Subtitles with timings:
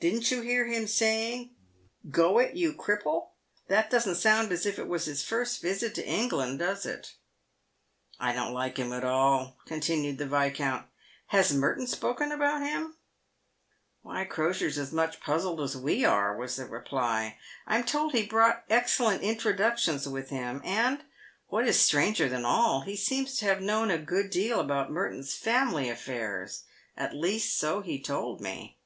[0.00, 1.54] Didn't you hear him saying,'
[2.10, 3.28] Gk> it, you cripple?'
[3.70, 7.14] That doesn't sound as if it was his first visit to England, does it?"
[8.20, 10.86] "I don't like him at all," continued the Viscount."
[11.28, 12.98] Has Merton spoken about him
[14.02, 17.38] ?""Why, Crosier's as much puzzled as we are," was the reply.
[17.66, 21.02] "I'm told he brought excellent introductions with him, and,
[21.46, 25.20] what is: stranger than all, he seems to have known a good deal about Merton'
[25.20, 26.64] s v family affairs—
[26.94, 28.76] at least so he told me."